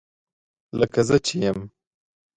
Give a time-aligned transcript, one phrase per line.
[0.79, 1.59] لکه زه چې یم